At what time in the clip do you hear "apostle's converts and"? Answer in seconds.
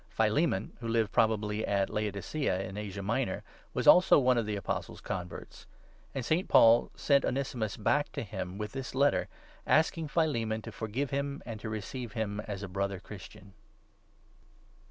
4.55-6.25